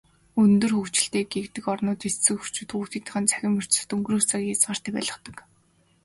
[0.41, 5.37] Өндөр хөгжилтэй гэгддэг орнуудад эцэг эхчүүд хүүхдүүдийнхээ цахим ертөнцөд өнгөрөөх цагийг хязгаартай байлгадаг.